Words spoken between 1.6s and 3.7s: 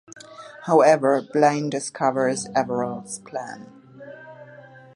discovers Averell's plan.